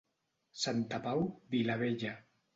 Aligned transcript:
Santa 0.61 1.01
Pau, 1.03 1.23
vila 1.53 1.79
vella. 1.85 2.17